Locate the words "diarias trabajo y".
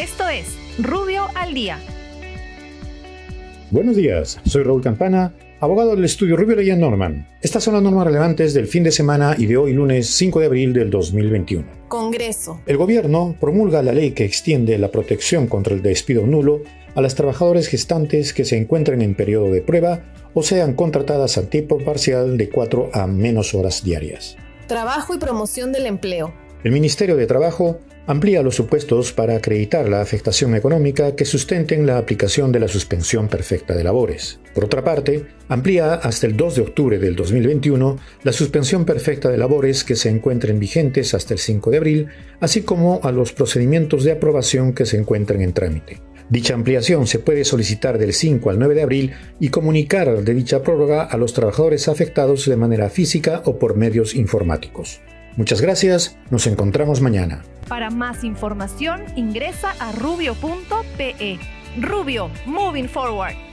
23.84-25.18